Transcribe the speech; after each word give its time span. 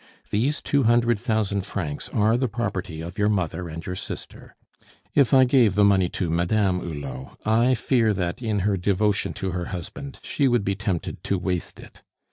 These 0.31 0.61
two 0.63 0.81
hundred 0.85 1.19
thousand 1.19 1.63
francs 1.63 2.09
are 2.09 2.35
the 2.35 2.47
property 2.47 3.01
of 3.01 3.19
your 3.19 3.29
mother 3.29 3.69
and 3.69 3.85
your 3.85 3.95
sister. 3.95 4.55
If 5.13 5.31
I 5.31 5.43
gave 5.45 5.75
the 5.75 5.83
money 5.85 6.09
to 6.09 6.27
Madame 6.31 6.79
Hulot, 6.79 7.37
I 7.45 7.75
fear 7.75 8.11
that, 8.15 8.41
in 8.41 8.61
her 8.61 8.77
devotion 8.77 9.33
to 9.33 9.51
her 9.51 9.65
husband, 9.65 10.19
she 10.23 10.47
would 10.47 10.63
be 10.65 10.73
tempted 10.73 11.23
to 11.25 11.37
waste 11.37 11.79
it. 11.79 12.01